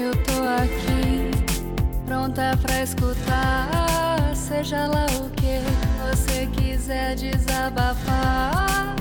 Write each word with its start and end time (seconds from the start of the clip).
Eu 0.00 0.12
tô 0.24 0.42
aqui, 0.62 1.30
pronta 2.06 2.56
pra 2.62 2.82
escutar. 2.82 4.34
Seja 4.36 4.86
lá 4.86 5.06
o 5.06 5.30
que 5.30 5.58
você 6.08 6.46
quiser 6.46 7.14
desabafar, 7.16 8.94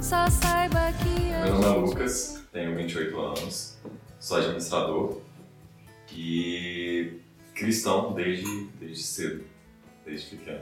só 0.00 0.28
saiba 0.30 0.92
que 1.02 1.30
Meu 1.30 1.58
nome 1.58 1.64
é 1.64 1.80
Lucas, 1.86 2.42
tenho 2.52 2.76
28 2.76 3.18
anos, 3.20 3.78
sou 4.20 4.36
administrador 4.38 5.20
e 6.12 7.18
cristão 7.54 8.12
desde, 8.12 8.66
desde 8.80 9.02
cedo, 9.02 9.44
desde 10.04 10.36
pequeno. 10.36 10.60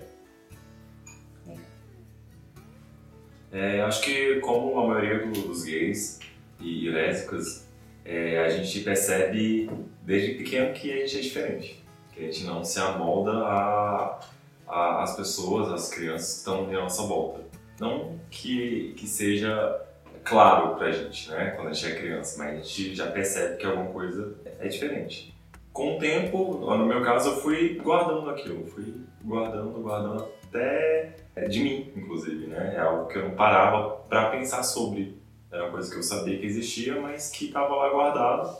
É, 3.52 3.80
acho 3.82 4.00
que 4.02 4.36
como 4.41 4.79
a 4.79 4.86
maioria 4.86 5.27
do- 5.27 5.32
dos 5.48 5.64
gays 5.64 6.20
e 6.61 6.88
lésbicas, 6.88 7.66
é, 8.13 8.39
a 8.45 8.49
gente 8.49 8.81
percebe 8.81 9.71
desde 10.03 10.35
pequeno 10.35 10.73
que 10.73 10.93
a 10.93 10.96
gente 11.07 11.19
é 11.19 11.21
diferente, 11.21 11.85
que 12.13 12.21
a 12.21 12.25
gente 12.25 12.45
não 12.45 12.64
se 12.64 12.79
amolda 12.81 13.31
a, 13.45 14.21
a- 14.67 15.03
às 15.03 15.14
pessoas, 15.17 15.73
às 15.73 15.89
crianças 15.89 16.33
que 16.33 16.39
estão 16.39 16.64
à 16.69 16.83
nossa 16.83 17.03
volta. 17.03 17.41
Não 17.79 18.19
que, 18.31 18.95
que 18.96 19.07
seja 19.07 19.81
claro 20.25 20.75
pra 20.77 20.91
gente, 20.91 21.31
né, 21.31 21.53
quando 21.57 21.69
a 21.69 21.73
gente 21.73 21.93
é 21.93 21.99
criança, 21.99 22.39
mas 22.39 22.50
a 22.50 22.63
gente 22.63 22.95
já 22.95 23.07
percebe 23.11 23.57
que 23.57 23.64
alguma 23.67 23.86
coisa 23.91 24.35
é 24.58 24.69
diferente. 24.69 25.33
Com 25.72 25.97
o 25.97 25.99
tempo, 26.00 26.58
no 26.77 26.85
meu 26.86 27.00
caso, 27.03 27.31
eu 27.31 27.36
fui 27.41 27.79
guardando 27.83 28.29
aquilo, 28.29 28.67
fui 28.67 28.93
guardando, 29.25 29.81
guardando 29.81 30.27
até 30.49 31.14
é, 31.36 31.47
de 31.47 31.61
mim, 31.61 31.93
inclusive, 31.97 32.48
né? 32.48 32.75
É 32.77 32.81
algo 32.81 33.06
que 33.06 33.17
eu 33.17 33.28
não 33.28 33.36
parava 33.36 33.91
pra 34.08 34.31
pensar 34.31 34.64
sobre. 34.64 35.17
Era 35.50 35.64
uma 35.64 35.72
coisa 35.72 35.91
que 35.91 35.97
eu 35.98 36.03
sabia 36.03 36.39
que 36.39 36.47
existia, 36.47 37.00
mas 37.00 37.31
que 37.31 37.47
estava 37.47 37.75
lá 37.75 37.89
guardado. 37.91 38.56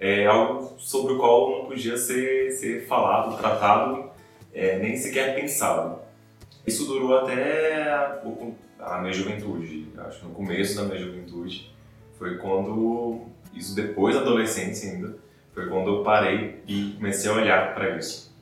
É 0.00 0.26
algo 0.26 0.74
sobre 0.78 1.12
o 1.12 1.18
qual 1.18 1.50
não 1.50 1.66
podia 1.66 1.96
ser, 1.96 2.50
ser 2.52 2.86
falado, 2.86 3.36
tratado, 3.38 4.10
é, 4.52 4.78
nem 4.78 4.96
sequer 4.96 5.34
pensado. 5.34 5.98
Isso 6.66 6.86
durou 6.86 7.18
até 7.18 8.20
o- 8.24 8.54
a 8.80 8.98
minha 9.00 9.12
juventude, 9.12 9.88
acho 9.98 10.20
que 10.20 10.26
no 10.26 10.32
começo 10.34 10.76
da 10.76 10.84
minha 10.84 10.98
juventude. 10.98 11.70
Foi 12.18 12.36
quando, 12.38 13.22
isso 13.54 13.74
depois 13.74 14.14
da 14.14 14.22
adolescência 14.22 14.90
ainda, 14.92 15.16
foi 15.54 15.68
quando 15.68 15.88
eu 15.98 16.02
parei 16.02 16.62
e 16.66 16.94
comecei 16.96 17.30
a 17.30 17.34
olhar 17.34 17.74
para 17.74 17.96
isso. 17.96 18.32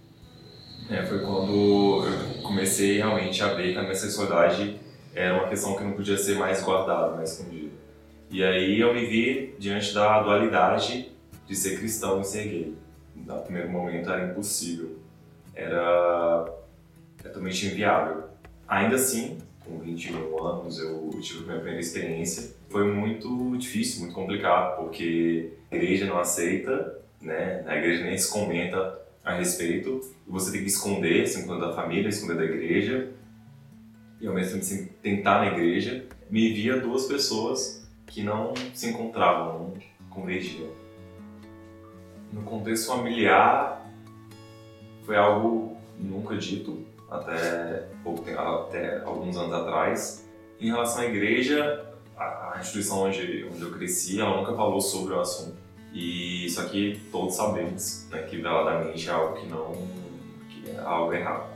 É, 0.89 1.05
foi 1.05 1.21
quando 1.21 2.05
eu 2.07 2.43
comecei 2.43 2.97
realmente 2.99 3.43
a 3.43 3.55
ver 3.55 3.73
que 3.73 3.79
a 3.79 3.83
minha 3.83 3.95
sexualidade 3.95 4.79
era 5.15 5.35
uma 5.35 5.49
questão 5.49 5.77
que 5.77 5.85
não 5.85 5.93
podia 5.93 6.17
ser 6.17 6.37
mais 6.39 6.63
guardada, 6.63 7.17
mais 7.17 7.33
escondida. 7.33 7.60
E 8.31 8.45
aí 8.45 8.79
eu 8.79 8.95
me 8.95 9.05
vi 9.07 9.57
diante 9.59 9.93
da 9.93 10.23
dualidade 10.23 11.11
de 11.49 11.57
ser 11.57 11.77
cristão 11.79 12.21
e 12.21 12.25
ser 12.25 12.45
gay. 12.45 12.75
No 13.17 13.41
primeiro 13.41 13.69
momento 13.69 14.09
era 14.09 14.31
impossível, 14.31 14.99
era 15.53 16.47
totalmente 17.21 17.67
inviável. 17.67 18.23
Ainda 18.69 18.95
assim, 18.95 19.39
com 19.65 19.81
21 19.81 20.47
anos, 20.47 20.79
eu 20.79 21.11
tive 21.21 21.41
a 21.41 21.47
minha 21.47 21.57
primeira 21.57 21.81
experiência. 21.81 22.55
Foi 22.69 22.85
muito 22.85 23.57
difícil, 23.57 24.03
muito 24.03 24.15
complicado, 24.15 24.77
porque 24.77 25.55
a 25.69 25.75
igreja 25.75 26.07
não 26.07 26.21
aceita, 26.21 27.01
né? 27.21 27.65
A 27.67 27.77
igreja 27.77 28.05
nem 28.05 28.17
se 28.17 28.31
comenta 28.31 28.97
a 29.25 29.35
respeito. 29.35 30.01
Você 30.29 30.53
tem 30.53 30.61
que 30.61 30.69
esconder, 30.69 31.27
se 31.27 31.41
esconder 31.41 31.67
da 31.67 31.73
família, 31.73 32.09
esconder 32.09 32.37
da 32.37 32.45
igreja. 32.45 33.11
E 34.21 34.27
ao 34.29 34.35
mesmo 34.35 34.61
tempo 34.61 34.93
tentar 35.03 35.41
na 35.41 35.49
igreja, 35.49 36.07
me 36.31 36.53
via 36.53 36.79
duas 36.79 37.07
pessoas 37.07 37.80
que 38.11 38.23
não 38.23 38.53
se 38.75 38.91
encontravam, 38.91 39.59
não 39.59 39.75
convergiam. 40.11 40.69
No 42.33 42.43
contexto 42.43 42.89
familiar, 42.89 43.89
foi 45.05 45.17
algo 45.17 45.77
nunca 45.99 46.37
dito, 46.37 46.85
até, 47.11 47.89
até 48.37 49.03
alguns 49.05 49.37
anos 49.37 49.53
atrás. 49.53 50.29
Em 50.61 50.67
relação 50.67 51.03
à 51.03 51.07
igreja, 51.07 51.87
a, 52.17 52.55
a 52.55 52.61
instituição 52.61 53.03
onde, 53.03 53.49
onde 53.51 53.63
eu 53.63 53.73
cresci, 53.73 54.21
ela 54.21 54.37
nunca 54.37 54.55
falou 54.55 54.81
sobre 54.81 55.15
o 55.15 55.21
assunto. 55.21 55.57
E 55.93 56.47
isso 56.47 56.61
aqui 56.61 57.01
todos 57.11 57.35
sabemos, 57.35 58.07
né, 58.11 58.23
que 58.23 58.37
veladamente 58.37 59.09
é 59.09 59.13
algo 59.13 59.41
que 59.41 59.47
não, 59.47 59.73
que 60.49 60.71
é 60.71 60.79
algo 60.79 61.13
errado. 61.13 61.51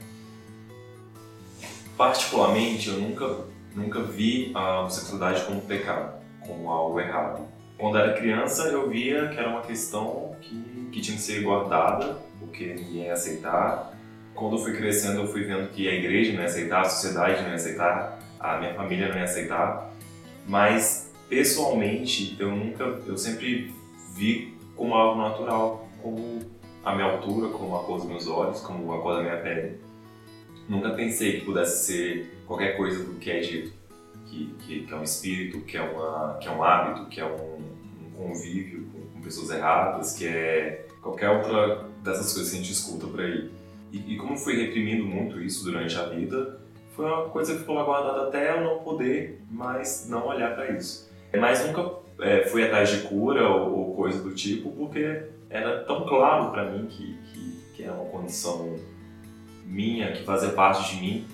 Particularmente, 1.97 2.89
eu 2.89 2.99
nunca, 2.99 3.45
nunca 3.75 4.03
vi 4.03 4.51
a 4.55 4.81
homossexualidade 4.81 5.45
como 5.45 5.61
pecado, 5.61 6.24
como 6.47 6.71
algo 6.71 7.01
errado. 7.01 7.47
Quando 7.79 7.99
era 7.99 8.15
criança, 8.15 8.69
eu 8.69 8.89
via 8.89 9.29
que 9.29 9.39
era 9.39 9.49
uma 9.49 9.63
questão 9.63 10.37
que, 10.41 10.89
que 10.93 11.01
tinha 11.01 11.17
que 11.17 11.23
ser 11.23 11.43
guardada, 11.43 12.19
porque 12.39 12.67
ninguém 12.67 13.05
ia 13.05 13.13
aceitar, 13.13 13.95
quando 14.35 14.57
eu 14.57 14.63
fui 14.63 14.77
crescendo, 14.77 15.21
eu 15.21 15.29
fui 15.29 15.45
vendo 15.45 15.69
que 15.71 15.89
a 15.89 15.95
igreja 15.95 16.33
não 16.33 16.41
ia 16.41 16.47
aceitar, 16.47 16.81
a 16.81 16.85
sociedade 16.85 17.43
não 17.43 17.51
ia 17.51 17.55
aceitar, 17.55 18.19
a 18.39 18.59
minha 18.59 18.75
família 18.75 19.09
não 19.09 19.17
ia 19.17 19.25
aceitar. 19.25 19.93
Mas, 20.47 21.13
pessoalmente, 21.29 22.37
eu 22.39 22.51
nunca, 22.51 22.85
eu 23.07 23.17
sempre 23.17 23.73
vi 24.15 24.57
como 24.77 24.95
algo 24.95 25.21
natural, 25.21 25.89
como 26.03 26.41
a 26.85 26.95
minha 26.95 27.07
altura, 27.13 27.49
como 27.49 27.77
a 27.77 27.85
cor 27.85 27.99
dos 27.99 28.07
meus 28.07 28.27
olhos, 28.27 28.61
como 28.61 28.93
a 28.93 29.01
cor 29.01 29.17
da 29.17 29.23
minha 29.23 29.37
pele. 29.37 29.81
Nunca 30.69 30.91
pensei 30.91 31.41
que 31.41 31.47
pudesse 31.47 31.87
ser 31.87 32.39
qualquer 32.47 32.77
coisa 32.77 33.05
do 33.05 33.15
que 33.15 33.31
é 33.31 33.41
dito, 33.41 33.73
que, 34.27 34.55
que, 34.61 34.87
que 34.87 34.93
é 34.93 34.97
um 34.97 35.03
espírito, 35.03 35.61
que 35.61 35.77
é, 35.77 35.83
uma, 35.83 36.39
que 36.41 36.49
é 36.49 36.51
um 36.51 36.63
hábito, 36.63 37.07
que 37.07 37.21
é 37.21 37.25
um, 37.25 37.59
um 38.07 38.11
convívio 38.17 38.87
com, 38.93 39.01
com 39.13 39.21
pessoas 39.21 39.51
erradas, 39.51 40.17
que 40.17 40.27
é 40.27 40.87
qualquer 41.03 41.31
outra 41.31 41.85
dessas 42.03 42.33
coisas 42.33 42.51
que 42.51 42.59
a 42.59 42.61
gente 42.61 42.73
escuta 42.73 43.07
por 43.07 43.21
aí. 43.21 43.51
E, 43.93 44.15
e 44.15 44.17
como 44.17 44.37
fui 44.37 44.57
reprimindo 44.57 45.05
muito 45.05 45.41
isso 45.41 45.65
durante 45.65 45.97
a 45.97 46.05
vida, 46.07 46.61
foi 46.95 47.07
uma 47.07 47.29
coisa 47.29 47.55
que 47.55 47.61
ficou 47.61 47.85
guardada 47.85 48.29
até 48.29 48.57
eu 48.57 48.63
não 48.63 48.79
poder 48.79 49.43
mais 49.51 50.09
não 50.09 50.27
olhar 50.27 50.55
para 50.55 50.71
isso. 50.71 51.11
Mas 51.39 51.67
nunca 51.67 52.05
é, 52.21 52.45
fui 52.45 52.65
atrás 52.65 52.89
de 52.89 53.09
cura 53.09 53.49
ou, 53.49 53.79
ou, 53.79 53.95
coisa 53.95 54.23
do 54.23 54.33
tipo, 54.35 54.71
porque 54.71 55.25
era 55.51 55.85
tão 55.85 56.07
claro 56.07 56.51
para 56.51 56.71
mim 56.71 56.87
que, 56.87 57.19
que, 57.33 57.63
que 57.75 57.83
era 57.83 57.93
uma 57.93 58.07
condição 58.07 58.77
minha, 59.65 60.13
que 60.13 60.25
fazia 60.25 60.51
parte 60.51 60.95
de 60.95 61.01
mim. 61.01 61.27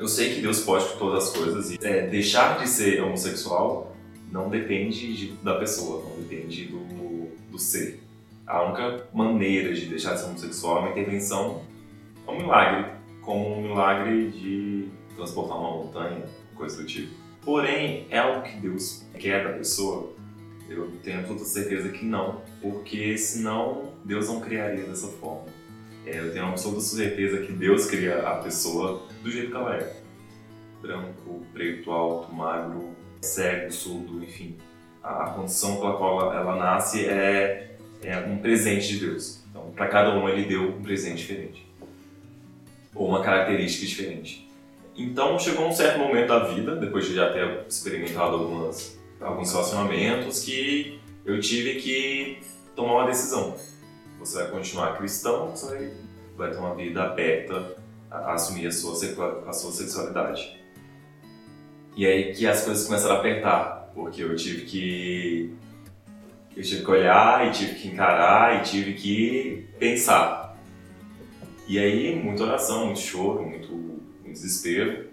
Eu 0.00 0.08
sei 0.08 0.34
que 0.34 0.40
Deus 0.40 0.60
pode 0.60 0.96
todas 0.98 1.24
as 1.24 1.36
coisas 1.36 1.70
e 1.70 1.78
é, 1.82 2.06
deixar 2.06 2.58
de 2.58 2.66
ser 2.66 3.02
homossexual 3.02 3.94
não 4.32 4.48
depende 4.48 5.14
de, 5.14 5.32
da 5.42 5.56
pessoa, 5.56 6.08
não 6.08 6.16
depende 6.22 6.66
do, 6.66 7.28
do 7.50 7.58
ser 7.58 8.00
a 8.50 8.64
única 8.64 9.06
maneira 9.14 9.72
de 9.72 9.86
deixar 9.86 10.14
de 10.14 10.20
ser 10.20 10.26
homossexual 10.26 10.78
é 10.78 10.80
uma 10.80 10.90
intervenção, 10.90 11.62
é 12.26 12.30
um 12.30 12.38
milagre, 12.38 12.90
como 13.22 13.58
um 13.58 13.62
milagre 13.62 14.30
de 14.30 14.88
transportar 15.14 15.56
uma 15.56 15.70
montanha, 15.70 16.24
coisa 16.56 16.78
do 16.78 16.84
tipo. 16.84 17.14
Porém, 17.44 18.06
é 18.10 18.18
algo 18.18 18.42
que 18.42 18.56
Deus 18.56 19.04
quer 19.18 19.44
da 19.44 19.52
pessoa? 19.52 20.12
Eu 20.68 20.90
tenho 21.02 21.26
toda 21.26 21.44
certeza 21.44 21.90
que 21.90 22.04
não, 22.04 22.40
porque 22.60 23.16
senão 23.16 23.92
Deus 24.04 24.28
não 24.28 24.40
criaria 24.40 24.84
dessa 24.84 25.08
forma. 25.08 25.44
É, 26.06 26.18
eu 26.18 26.32
tenho 26.32 26.46
absoluta 26.46 26.80
certeza 26.80 27.38
que 27.38 27.52
Deus 27.52 27.86
cria 27.86 28.20
a 28.20 28.36
pessoa 28.36 29.06
do 29.22 29.30
jeito 29.30 29.50
que 29.50 29.56
ela 29.56 29.76
é. 29.76 29.96
Branco, 30.80 31.44
preto, 31.52 31.90
alto, 31.90 32.32
magro, 32.32 32.94
cego, 33.20 33.70
surdo, 33.70 34.22
enfim. 34.24 34.56
A 35.02 35.30
condição 35.30 35.76
pela 35.76 35.96
qual 35.96 36.32
ela 36.32 36.56
nasce 36.56 37.04
é 37.06 37.70
é 38.02 38.18
um 38.18 38.38
presente 38.38 38.88
de 38.88 39.06
Deus. 39.06 39.42
Então, 39.50 39.70
para 39.76 39.88
cada 39.88 40.14
um 40.14 40.28
ele 40.28 40.44
deu 40.44 40.62
um 40.70 40.82
presente 40.82 41.18
diferente. 41.18 41.66
Ou 42.94 43.08
uma 43.08 43.22
característica 43.22 43.86
diferente. 43.86 44.48
Então, 44.96 45.38
chegou 45.38 45.66
um 45.66 45.72
certo 45.72 45.98
momento 45.98 46.28
da 46.28 46.40
vida, 46.40 46.76
depois 46.76 47.06
de 47.06 47.14
já 47.14 47.32
ter 47.32 47.64
experimentado 47.68 48.36
algumas, 48.36 48.98
alguns 49.20 49.52
relacionamentos, 49.52 50.42
que 50.42 50.98
eu 51.24 51.40
tive 51.40 51.76
que 51.76 52.38
tomar 52.74 52.94
uma 52.94 53.06
decisão. 53.06 53.56
Você 54.20 54.36
vai 54.36 54.50
continuar 54.50 54.96
cristão, 54.96 55.50
você 55.50 55.92
vai, 56.36 56.50
ter 56.50 56.58
uma 56.58 56.74
vida 56.74 57.02
aberta 57.02 57.76
a, 58.10 58.18
a 58.18 58.34
assumir 58.34 58.66
a 58.66 58.72
sua, 58.72 58.94
a 59.46 59.52
sua 59.52 59.72
sexualidade. 59.72 60.60
E 61.96 62.06
aí 62.06 62.32
que 62.32 62.46
as 62.46 62.62
coisas 62.62 62.86
começaram 62.86 63.16
a 63.16 63.18
apertar, 63.18 63.90
porque 63.94 64.22
eu 64.22 64.36
tive 64.36 64.66
que 64.66 65.56
eu 66.56 66.62
tive 66.62 66.84
que 66.84 66.90
olhar 66.90 67.46
e 67.48 67.52
tive 67.52 67.74
que 67.74 67.88
encarar 67.88 68.60
e 68.60 68.62
tive 68.62 68.94
que 68.94 69.68
pensar. 69.78 70.56
E 71.66 71.78
aí, 71.78 72.16
muita 72.16 72.42
oração, 72.42 72.86
muito 72.86 73.00
choro, 73.00 73.44
muito, 73.44 73.72
muito 73.72 74.32
desespero. 74.32 75.08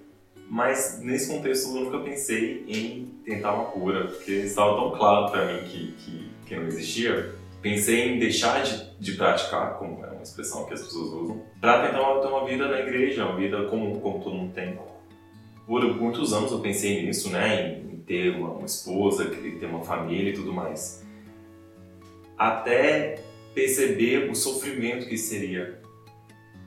Mas 0.49 0.99
nesse 1.01 1.29
contexto 1.31 1.67
eu 1.67 1.83
nunca 1.83 1.99
pensei 1.99 2.65
em 2.67 3.05
tentar 3.23 3.53
uma 3.53 3.65
cura, 3.65 4.07
porque 4.07 4.31
estava 4.31 4.75
tão 4.75 4.97
claro 4.97 5.31
para 5.31 5.53
mim 5.53 5.67
que, 5.67 5.91
que, 5.91 6.29
que 6.45 6.55
não 6.55 6.67
existia. 6.67 7.35
Pensei 7.61 8.13
em 8.13 8.19
deixar 8.19 8.63
de, 8.63 8.86
de 8.99 9.13
praticar, 9.13 9.77
como 9.77 10.03
é 10.05 10.09
uma 10.09 10.23
expressão 10.23 10.65
que 10.65 10.73
as 10.73 10.81
pessoas 10.81 11.09
usam, 11.09 11.41
para 11.61 11.85
tentar 11.85 12.19
ter 12.19 12.27
uma 12.27 12.45
vida 12.45 12.67
na 12.67 12.79
igreja, 12.79 13.25
uma 13.25 13.35
vida 13.35 13.65
comum, 13.65 13.99
como 13.99 14.23
todo 14.23 14.35
mundo 14.35 14.53
tem. 14.53 14.77
Por 15.65 15.83
muitos 15.95 16.33
anos 16.33 16.51
eu 16.51 16.59
pensei 16.59 17.05
nisso, 17.05 17.29
né, 17.29 17.79
em 17.79 17.97
ter 17.99 18.35
uma, 18.35 18.51
uma 18.51 18.65
esposa, 18.65 19.25
ter 19.25 19.65
uma 19.65 19.83
família 19.83 20.31
e 20.31 20.33
tudo 20.33 20.53
mais. 20.53 21.05
até 22.37 23.19
perceber 23.53 24.29
o 24.29 24.35
sofrimento 24.35 25.07
que 25.07 25.17
seria, 25.17 25.81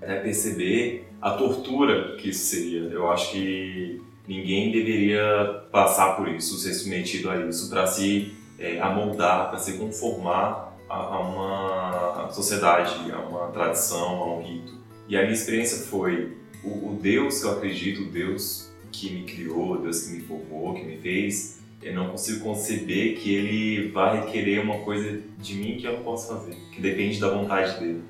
até 0.03 0.21
perceber 0.21 1.09
a 1.21 1.33
tortura 1.33 2.17
que 2.17 2.31
isso 2.31 2.47
seria. 2.47 2.81
Eu 2.81 3.11
acho 3.11 3.31
que 3.31 4.03
ninguém 4.27 4.73
deveria 4.73 5.65
passar 5.71 6.17
por 6.17 6.29
isso, 6.29 6.59
ser 6.59 6.75
submetido 6.75 7.31
a 7.31 7.37
isso 7.47 7.71
para 7.71 7.87
se 7.87 8.35
é, 8.59 8.81
amoldar, 8.81 9.51
para 9.51 9.59
se 9.59 9.79
conformar 9.79 10.70
a, 10.91 10.97
a 10.97 11.21
uma 11.21 12.31
sociedade, 12.33 13.11
a 13.13 13.19
uma 13.21 13.47
tradição, 13.49 14.23
a 14.23 14.37
um 14.37 14.43
rito. 14.43 14.75
E 15.09 15.17
a 15.17 15.21
minha 15.21 15.33
experiência 15.33 15.87
foi 15.87 16.37
o, 16.65 16.91
o 16.91 16.99
Deus 17.01 17.41
que 17.41 17.47
eu 17.47 17.53
acredito, 17.53 18.03
o 18.03 18.07
Deus 18.07 18.71
que 18.91 19.11
me 19.11 19.23
criou, 19.23 19.75
o 19.75 19.79
Deus 19.79 20.03
que 20.03 20.15
me 20.15 20.21
formou, 20.21 20.75
que 20.75 20.85
me 20.85 20.99
fez, 20.99 21.61
eu 21.81 21.95
não 21.95 22.11
consigo 22.11 22.41
conceber 22.41 23.17
que 23.19 23.33
ele 23.33 23.89
vai 23.91 24.21
requerer 24.21 24.61
uma 24.61 24.79
coisa 24.79 25.23
de 25.39 25.55
mim 25.55 25.79
que 25.79 25.87
eu 25.87 25.95
não 25.95 26.03
posso 26.03 26.29
fazer, 26.29 26.55
que 26.73 26.81
depende 26.81 27.19
da 27.19 27.31
vontade 27.31 27.79
dele. 27.79 28.03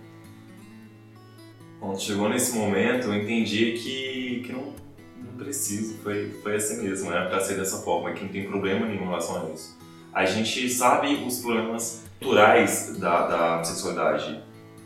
Quando 1.79 2.01
chegou 2.01 2.29
nesse 2.29 2.57
momento, 2.57 3.07
eu 3.07 3.15
entendi 3.15 3.73
que, 3.73 4.43
que 4.45 4.53
não, 4.53 4.75
não 5.17 5.33
preciso, 5.39 5.99
foi, 5.99 6.31
foi 6.43 6.57
assim 6.57 6.83
mesmo, 6.83 7.11
né? 7.11 7.27
Pra 7.27 7.41
ser 7.41 7.57
dessa 7.57 7.79
forma, 7.79 8.13
que 8.13 8.25
não 8.25 8.31
tem 8.31 8.45
problema 8.47 8.87
nenhum 8.87 9.03
em 9.03 9.07
relação 9.07 9.47
a 9.47 9.51
isso. 9.51 9.80
A 10.13 10.25
gente 10.25 10.69
sabe 10.69 11.15
os 11.27 11.39
problemas 11.39 12.05
culturais 12.19 12.97
da, 12.99 13.27
da 13.27 13.65
sexualidade. 13.65 14.43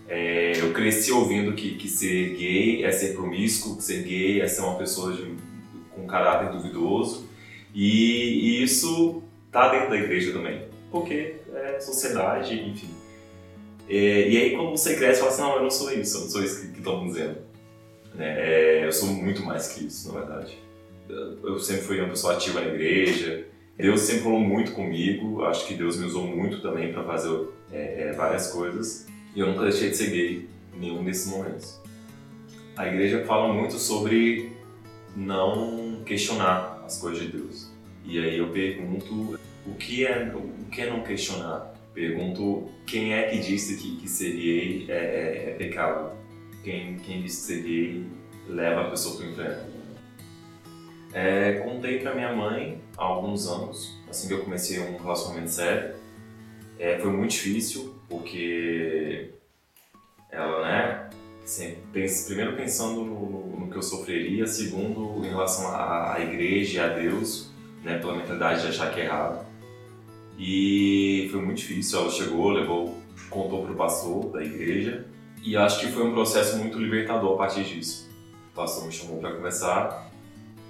É, 0.06 0.52
eu 0.60 0.72
cresci 0.72 1.10
ouvindo 1.12 1.54
que, 1.54 1.76
que 1.76 1.88
ser 1.88 2.36
gay 2.36 2.84
é 2.84 2.92
ser 2.92 3.14
promíscuo, 3.14 3.76
que 3.76 3.82
ser 3.82 4.02
gay 4.02 4.40
é 4.40 4.46
ser 4.46 4.60
uma 4.60 4.76
pessoa 4.76 5.12
de, 5.12 5.34
com 5.90 6.06
caráter 6.06 6.52
duvidoso. 6.52 7.26
E, 7.74 8.60
e 8.60 8.62
isso 8.62 9.22
está 9.46 9.70
dentro 9.70 9.90
da 9.90 9.96
igreja 9.96 10.32
também, 10.32 10.62
porque 10.90 11.36
é 11.54 11.80
sociedade, 11.80 12.54
enfim. 12.54 12.90
É, 13.88 14.28
e 14.28 14.36
aí 14.36 14.50
quando 14.56 14.70
você 14.70 14.94
cresce, 14.94 15.20
você 15.20 15.20
fala 15.20 15.32
assim, 15.32 15.42
não, 15.42 15.56
eu 15.56 15.62
não 15.62 15.70
sou 15.70 15.92
isso, 15.92 16.16
eu 16.16 16.20
não 16.22 16.30
sou 16.30 16.44
isso 16.44 16.72
que 16.72 16.78
estão 16.78 17.06
dizendo. 17.06 17.38
Né? 18.14 18.34
É, 18.38 18.86
eu 18.86 18.92
sou 18.92 19.08
muito 19.08 19.42
mais 19.42 19.68
que 19.68 19.86
isso, 19.86 20.12
na 20.12 20.20
verdade. 20.20 20.58
Eu 21.08 21.58
sempre 21.58 21.82
fui 21.82 22.00
uma 22.00 22.08
pessoa 22.08 22.34
ativa 22.34 22.60
na 22.60 22.68
igreja, 22.68 23.46
Deus 23.76 24.02
sempre 24.02 24.22
falou 24.22 24.40
muito 24.40 24.72
comigo, 24.72 25.44
acho 25.44 25.66
que 25.66 25.74
Deus 25.74 25.96
me 25.98 26.06
usou 26.06 26.26
muito 26.26 26.60
também 26.62 26.92
para 26.92 27.02
fazer 27.02 27.48
é, 27.72 28.02
é, 28.02 28.12
várias 28.12 28.52
coisas, 28.52 29.06
e 29.34 29.40
eu 29.40 29.48
nunca 29.48 29.62
deixei 29.62 29.90
de 29.90 29.96
ser 29.96 30.10
gay 30.10 30.48
em 30.74 30.80
nenhum 30.80 31.02
desses 31.02 31.30
momentos. 31.30 31.80
A 32.76 32.86
igreja 32.86 33.24
fala 33.24 33.52
muito 33.52 33.74
sobre 33.74 34.52
não 35.16 36.02
questionar 36.04 36.82
as 36.84 36.98
coisas 37.00 37.20
de 37.20 37.36
Deus. 37.36 37.72
E 38.04 38.18
aí 38.18 38.38
eu 38.38 38.48
pergunto 38.50 39.38
o 39.66 39.74
que 39.74 40.06
é, 40.06 40.32
o 40.34 40.70
que 40.70 40.82
é 40.82 40.90
não 40.90 41.02
questionar? 41.02 41.74
Pergunto 41.92 42.68
quem 42.86 43.14
é 43.14 43.28
que 43.28 43.38
disse 43.38 43.76
que, 43.76 43.96
que 43.96 44.08
ser 44.08 44.32
gay 44.32 44.86
é, 44.88 44.94
é, 44.94 45.50
é 45.50 45.54
pecado? 45.56 46.12
Quem, 46.62 46.96
quem 46.98 47.22
disse 47.22 47.40
que 47.40 47.54
ser 47.54 47.62
gay 47.62 48.06
leva 48.48 48.82
a 48.82 48.90
pessoa 48.90 49.16
para 49.16 49.26
o 49.26 49.30
inferno? 49.30 49.74
É, 51.14 51.60
contei 51.64 52.00
para 52.00 52.12
minha 52.12 52.34
mãe 52.34 52.80
há 52.98 53.04
alguns 53.04 53.46
anos, 53.46 53.96
assim 54.10 54.26
que 54.26 54.34
eu 54.34 54.42
comecei 54.42 54.80
um 54.80 54.96
relacionamento 54.96 55.48
sério. 55.48 55.94
É, 56.76 56.98
foi 56.98 57.12
muito 57.12 57.30
difícil, 57.30 57.94
porque 58.08 59.30
ela, 60.28 60.62
né, 60.62 61.10
sempre, 61.44 62.08
primeiro 62.26 62.56
pensando 62.56 63.04
no, 63.04 63.60
no, 63.60 63.70
que 63.70 63.76
eu 63.76 63.82
sofreria, 63.82 64.44
segundo 64.48 65.24
em 65.24 65.28
relação 65.28 65.68
à, 65.68 66.14
à 66.14 66.20
igreja 66.20 66.80
e 66.80 66.84
a 66.84 66.88
Deus, 66.88 67.52
né, 67.84 67.96
pela 67.98 68.16
mentalidade 68.16 68.62
de 68.62 68.68
achar 68.68 68.92
que 68.92 69.00
é 69.00 69.04
errado. 69.04 69.46
E 70.36 71.28
foi 71.30 71.40
muito 71.40 71.58
difícil, 71.58 72.00
ela 72.00 72.10
chegou, 72.10 72.50
levou, 72.50 72.98
contou 73.30 73.62
para 73.62 73.72
o 73.72 73.76
pastor 73.76 74.32
da 74.32 74.42
igreja, 74.42 75.06
e 75.44 75.56
acho 75.56 75.78
que 75.78 75.92
foi 75.92 76.02
um 76.02 76.12
processo 76.12 76.56
muito 76.56 76.76
libertador 76.76 77.34
a 77.34 77.38
partir 77.38 77.62
disso. 77.62 78.10
O 78.50 78.56
pastor 78.56 78.86
me 78.86 78.92
chamou 78.92 79.18
para 79.18 79.32
conversar. 79.32 80.10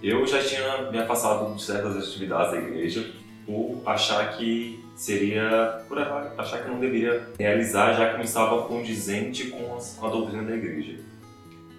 Eu 0.04 0.26
já 0.26 0.44
tinha 0.44 0.90
me 0.90 0.98
afastado 0.98 1.54
de 1.54 1.62
certas 1.62 1.96
atividades 1.96 2.52
da 2.52 2.58
igreja 2.58 3.10
por 3.46 3.80
achar 3.86 4.36
que 4.36 4.84
seria 4.94 5.82
por 5.88 5.98
achar 5.98 6.62
que 6.62 6.68
não 6.68 6.78
deveria 6.78 7.26
realizar 7.38 7.94
já 7.94 8.10
que 8.10 8.18
não 8.18 8.22
estava 8.22 8.68
condizente 8.68 9.46
com, 9.46 9.78
com 9.78 10.06
a 10.06 10.10
doutrina 10.10 10.42
da 10.42 10.54
igreja. 10.54 11.00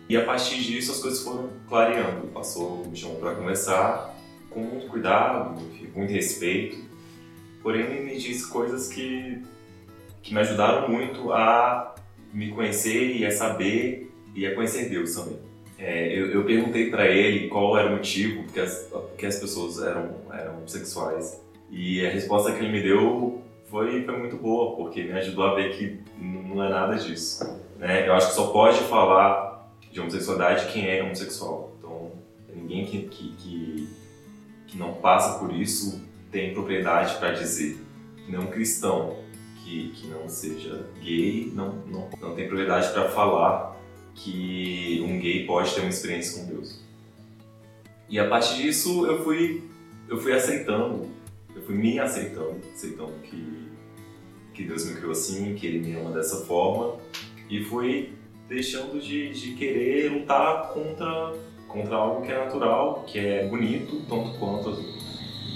E 0.09 0.17
a 0.17 0.25
partir 0.25 0.59
disso 0.59 0.91
as 0.91 1.01
coisas 1.01 1.23
foram 1.23 1.51
clareando. 1.69 2.25
Passou, 2.29 2.87
me 2.87 2.97
chamou 2.97 3.17
para 3.17 3.35
conversar 3.35 4.17
com 4.49 4.61
muito 4.61 4.87
cuidado, 4.87 5.61
com 5.93 5.99
muito 5.99 6.11
respeito. 6.11 6.83
Porém, 7.61 8.05
me 8.05 8.17
disse 8.17 8.49
coisas 8.49 8.87
que, 8.87 9.39
que 10.23 10.33
me 10.33 10.39
ajudaram 10.39 10.89
muito 10.89 11.31
a 11.31 11.93
me 12.33 12.49
conhecer 12.49 13.17
e 13.17 13.23
a 13.23 13.29
saber 13.29 14.11
e 14.33 14.47
a 14.47 14.55
conhecer 14.55 14.89
Deus 14.89 15.13
também. 15.13 15.54
É, 15.77 16.17
eu, 16.17 16.31
eu, 16.31 16.45
perguntei 16.45 16.89
para 16.89 17.07
ele 17.07 17.49
qual 17.49 17.77
era 17.77 17.89
o 17.89 17.97
motivo 17.97 18.43
porque 18.43 18.61
as, 18.61 18.87
porque 18.89 19.25
as 19.25 19.37
pessoas 19.37 19.81
eram, 19.81 20.15
eram 20.31 20.65
sexuais 20.65 21.41
e 21.69 22.05
a 22.05 22.09
resposta 22.09 22.53
que 22.53 22.59
ele 22.59 22.71
me 22.71 22.81
deu 22.81 23.41
foi, 23.65 24.03
foi 24.03 24.17
muito 24.17 24.37
boa, 24.37 24.75
porque 24.77 25.03
me 25.03 25.11
ajudou 25.13 25.45
a 25.45 25.55
ver 25.55 25.75
que 25.75 25.99
não 26.17 26.63
é 26.63 26.69
nada 26.69 26.95
disso. 26.95 27.43
Né? 27.77 28.07
Eu 28.07 28.13
acho 28.13 28.29
que 28.29 28.35
só 28.35 28.47
pode 28.47 28.79
falar 28.83 29.69
de 29.91 29.99
homossexualidade 29.99 30.71
quem 30.71 30.87
é 30.87 31.03
homossexual. 31.03 31.73
Então, 31.77 32.11
ninguém 32.55 32.85
que, 32.85 33.01
que, 33.03 33.35
que, 33.35 33.89
que 34.67 34.77
não 34.77 34.93
passa 34.93 35.39
por 35.39 35.53
isso 35.53 36.01
tem 36.31 36.53
propriedade 36.53 37.15
para 37.17 37.31
dizer. 37.31 37.77
Não 38.29 38.47
cristão 38.47 39.17
que, 39.63 39.89
que 39.89 40.07
não 40.07 40.27
seja 40.29 40.85
gay 41.01 41.51
não, 41.53 41.75
não, 41.87 42.09
não 42.21 42.35
tem 42.35 42.47
propriedade 42.47 42.91
para 42.91 43.09
falar 43.09 43.75
que 44.15 45.03
um 45.05 45.19
gay 45.19 45.45
pode 45.45 45.73
ter 45.73 45.81
uma 45.81 45.89
experiência 45.89 46.41
com 46.41 46.47
Deus. 46.47 46.83
E 48.09 48.17
a 48.19 48.27
partir 48.27 48.61
disso 48.61 49.05
eu 49.05 49.23
fui, 49.23 49.63
eu 50.09 50.17
fui 50.17 50.33
aceitando 50.33 51.13
eu 51.55 51.61
fui 51.61 51.75
me 51.75 51.97
aceitando, 51.99 52.57
aceitando 52.73 53.13
que, 53.23 53.69
que 54.53 54.63
Deus 54.65 54.85
me 54.85 54.95
criou 54.95 55.11
assim, 55.11 55.55
que 55.55 55.65
Ele 55.65 55.79
me 55.79 55.95
ama 55.95 56.11
dessa 56.11 56.45
forma, 56.45 56.97
e 57.49 57.63
fui 57.63 58.13
deixando 58.49 58.99
de, 58.99 59.29
de 59.29 59.53
querer 59.53 60.11
lutar 60.11 60.73
contra, 60.73 61.33
contra 61.67 61.95
algo 61.95 62.25
que 62.25 62.31
é 62.31 62.37
natural, 62.37 63.05
que 63.07 63.17
é 63.17 63.47
bonito, 63.47 64.01
tanto 64.09 64.37
quanto 64.37 64.77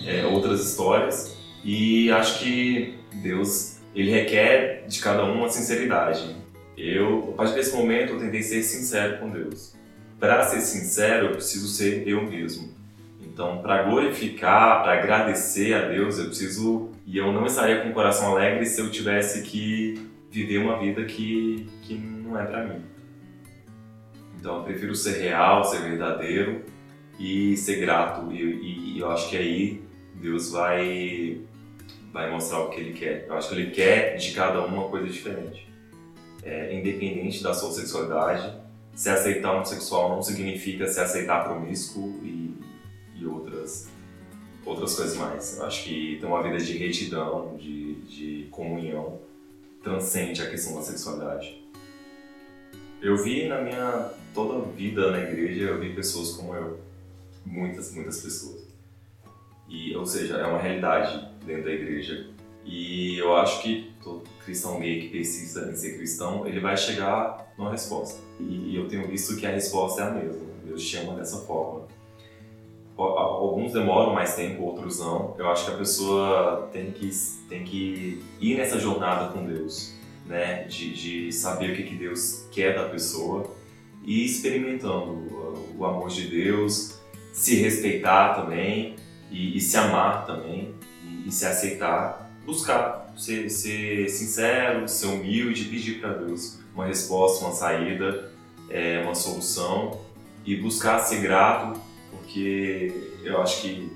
é, 0.06 0.26
outras 0.26 0.66
histórias, 0.66 1.38
e 1.64 2.10
acho 2.12 2.40
que 2.40 2.96
Deus 3.16 3.78
ele 3.94 4.12
requer 4.12 4.86
de 4.88 5.02
cada 5.02 5.26
um 5.26 5.40
uma 5.40 5.50
sinceridade. 5.50 6.36
Eu, 6.80 7.32
a 7.34 7.38
partir 7.40 7.56
desse 7.56 7.76
momento, 7.76 8.14
eu 8.14 8.20
tentei 8.20 8.42
ser 8.42 8.64
sincero 8.64 9.20
com 9.20 9.30
Deus. 9.30 9.76
Para 10.18 10.44
ser 10.44 10.62
sincero, 10.62 11.28
eu 11.28 11.32
preciso 11.34 11.68
ser 11.68 12.08
eu 12.08 12.24
mesmo. 12.24 12.74
Então, 13.22 13.62
para 13.62 13.84
glorificar, 13.84 14.82
para 14.82 14.94
agradecer 14.94 15.74
a 15.74 15.90
Deus, 15.90 16.18
eu 16.18 16.28
preciso. 16.28 16.92
E 17.06 17.18
eu 17.18 17.34
não 17.34 17.46
estaria 17.46 17.82
com 17.82 17.90
o 17.90 17.94
coração 17.94 18.32
alegre 18.32 18.66
se 18.66 18.80
eu 18.80 18.90
tivesse 18.90 19.42
que 19.42 20.10
viver 20.32 20.60
uma 20.60 20.80
vida 20.80 21.04
que, 21.04 21.68
que 21.82 21.96
não 21.96 22.40
é 22.40 22.46
para 22.46 22.66
mim. 22.66 22.82
Então, 24.40 24.60
eu 24.60 24.64
prefiro 24.64 24.96
ser 24.96 25.20
real, 25.22 25.66
ser 25.66 25.82
verdadeiro 25.82 26.64
e 27.20 27.58
ser 27.58 27.82
grato. 27.82 28.32
E, 28.32 28.96
e 28.96 29.00
eu 29.00 29.12
acho 29.12 29.30
que 29.30 29.36
aí 29.36 29.84
Deus 30.16 30.52
vai, 30.52 31.42
vai 32.14 32.32
mostrar 32.32 32.60
o 32.62 32.70
que 32.70 32.80
Ele 32.80 32.94
quer. 32.94 33.26
Eu 33.28 33.36
acho 33.36 33.50
que 33.50 33.56
Ele 33.56 33.72
quer 33.72 34.16
de 34.16 34.32
cada 34.32 34.62
um 34.62 34.68
uma 34.68 34.88
coisa 34.88 35.08
diferente. 35.08 35.69
É, 36.44 36.74
independente 36.74 37.44
da 37.44 37.54
sua 37.54 37.72
sexualidade, 37.72 38.58
se 38.96 39.10
aceitar 39.10 39.60
um 39.60 39.66
sexual 39.66 40.10
não 40.10 40.22
significa 40.22 40.88
se 40.88 41.00
aceitar 41.00 41.44
promíscuo 41.44 42.20
e 42.24 42.40
e 43.20 43.26
outras, 43.26 43.90
outras 44.66 44.96
coisas 44.96 45.18
mais. 45.18 45.58
Eu 45.58 45.66
acho 45.66 45.84
que 45.84 46.18
ter 46.20 46.26
uma 46.26 46.42
vida 46.42 46.58
de 46.58 46.78
retidão, 46.78 47.58
de, 47.58 47.96
de 48.02 48.48
comunhão, 48.50 49.20
transcende 49.84 50.42
a 50.42 50.50
questão 50.50 50.76
da 50.76 50.82
sexualidade. 50.82 51.62
Eu 53.02 53.18
vi 53.18 53.48
na 53.48 53.62
minha 53.62 54.12
toda 54.34 54.66
vida 54.72 55.12
na 55.12 55.20
igreja, 55.20 55.66
eu 55.66 55.80
vi 55.80 55.94
pessoas 55.94 56.32
como 56.32 56.56
eu. 56.56 56.80
Muitas, 57.46 57.94
muitas 57.94 58.22
pessoas. 58.22 58.68
E, 59.68 59.96
ou 59.96 60.06
seja, 60.06 60.38
é 60.38 60.46
uma 60.46 60.60
realidade 60.60 61.28
dentro 61.46 61.64
da 61.66 61.72
igreja. 61.72 62.30
E 62.66 63.18
eu 63.18 63.36
acho 63.36 63.62
que 63.62 63.92
todo 64.04 64.24
cristão 64.44 64.80
gay 64.80 65.02
que 65.02 65.10
precisa 65.10 65.72
em 65.72 65.76
ser 65.76 65.98
cristão, 65.98 66.46
ele 66.46 66.60
vai 66.60 66.78
chegar 66.78 67.54
numa 67.58 67.72
resposta. 67.72 68.22
E 68.40 68.76
eu 68.76 68.88
tenho 68.88 69.08
visto 69.08 69.36
que 69.38 69.46
a 69.46 69.52
resposta 69.52 70.02
é 70.02 70.08
a 70.08 70.12
mesma. 70.12 70.50
Deus 70.66 70.82
chama 70.82 71.16
dessa 71.16 71.38
forma 71.40 71.88
alguns 73.04 73.72
demoram 73.74 74.14
mais 74.14 74.36
tempo, 74.36 74.64
outros 74.64 75.00
não. 75.00 75.36
Eu 75.38 75.50
acho 75.50 75.66
que 75.66 75.72
a 75.72 75.78
pessoa 75.78 76.70
tem 76.72 76.92
que, 76.92 77.10
tem 77.48 77.64
que 77.64 78.22
ir 78.40 78.58
nessa 78.58 78.80
jornada 78.80 79.32
com 79.32 79.46
Deus, 79.46 79.96
né? 80.26 80.64
De, 80.64 80.94
de 80.94 81.32
saber 81.32 81.72
o 81.72 81.76
que, 81.76 81.84
que 81.84 81.96
Deus 81.96 82.48
quer 82.52 82.76
da 82.76 82.90
pessoa 82.90 83.50
e 84.04 84.26
experimentando 84.26 85.68
o 85.78 85.86
amor 85.86 86.10
de 86.10 86.28
Deus, 86.28 87.00
se 87.32 87.56
respeitar 87.56 88.36
também 88.36 88.96
e, 89.32 89.58
e 89.58 89.62
se 89.62 89.78
amar 89.78 90.26
também 90.26 90.74
e, 91.04 91.28
e, 91.28 91.32
se 91.32 91.46
aceitar 91.46 92.29
buscar, 92.50 93.14
ser, 93.16 93.50
ser 93.50 94.10
sincero, 94.10 94.88
ser 94.88 95.08
humilde, 95.08 95.66
pedir 95.66 96.00
para 96.00 96.14
Deus 96.14 96.60
uma 96.74 96.86
resposta, 96.86 97.46
uma 97.46 97.54
saída, 97.54 98.32
é, 98.70 99.02
uma 99.04 99.16
solução 99.16 100.02
e 100.46 100.56
buscar 100.56 101.00
ser 101.00 101.22
grato, 101.22 101.80
porque 102.12 103.12
eu 103.24 103.40
acho 103.42 103.62
que, 103.62 103.92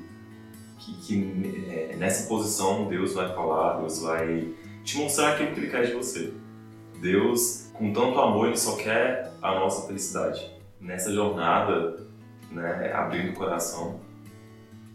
que, 0.77 0.93
que 1.01 1.65
é, 1.69 1.95
nessa 1.95 2.27
posição 2.27 2.88
Deus 2.88 3.13
vai 3.13 3.33
falar, 3.33 3.79
Deus 3.79 4.01
vai 4.01 4.53
te 4.83 4.98
mostrar 4.98 5.33
aquilo 5.33 5.51
que 5.51 5.60
Ele 5.60 5.69
quer 5.69 5.88
de 5.88 5.93
você. 5.93 6.33
Deus, 7.01 7.69
com 7.74 7.91
tanto 7.91 8.19
amor, 8.19 8.48
Ele 8.48 8.57
só 8.57 8.75
quer 8.75 9.33
a 9.41 9.55
nossa 9.55 9.88
felicidade. 9.88 10.51
Nessa 10.79 11.12
jornada, 11.12 12.05
né, 12.51 12.91
abrindo 12.93 13.31
o 13.31 13.33
coração, 13.33 14.00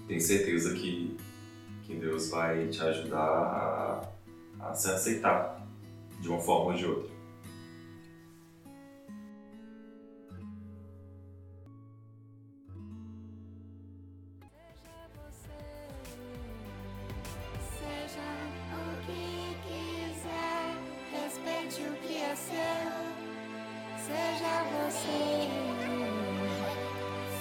tenho 0.07 0.21
certeza 0.21 0.75
que, 0.75 1.17
que 1.89 1.97
Deus 1.97 2.29
vai 2.29 2.69
te 2.69 2.83
ajudar 2.83 3.19
a, 3.19 4.03
a 4.61 4.75
se 4.75 4.91
aceitar 4.91 5.67
de 6.21 6.29
uma 6.29 6.39
forma 6.39 6.73
ou 6.73 6.77
de 6.77 6.85
outra. 6.85 7.17
Seja 24.07 24.65
você, 24.75 25.49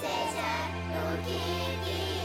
seja 0.00 0.48
o 1.04 1.24
que 1.24 1.38
quiser. 1.84 2.17